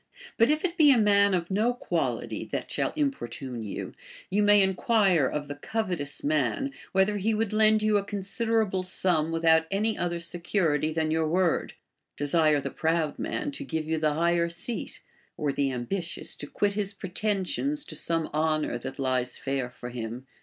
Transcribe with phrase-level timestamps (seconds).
[0.35, 3.93] But if it be a man of no quality that shall importune you,
[4.31, 9.31] you may enquire of the covetous man, whether he would lend you a considerable sum
[9.31, 11.75] without any other secu rity than your word;
[12.17, 15.01] desire the proud man to give you the higher seat;
[15.37, 19.89] or the ambitious, to quit his ju etensions to some honor that lies fair for
[19.91, 20.25] him.